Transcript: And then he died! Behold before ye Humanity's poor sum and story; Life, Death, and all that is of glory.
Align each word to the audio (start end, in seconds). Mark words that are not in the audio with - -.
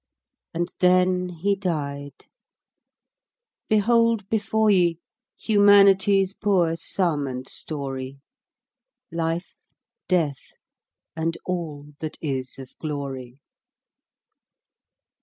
And 0.55 0.73
then 0.79 1.29
he 1.29 1.55
died! 1.55 2.25
Behold 3.69 4.27
before 4.29 4.71
ye 4.71 4.97
Humanity's 5.37 6.33
poor 6.33 6.75
sum 6.75 7.27
and 7.27 7.47
story; 7.47 8.17
Life, 9.11 9.67
Death, 10.07 10.53
and 11.15 11.37
all 11.45 11.93
that 11.99 12.17
is 12.19 12.57
of 12.57 12.75
glory. 12.79 13.41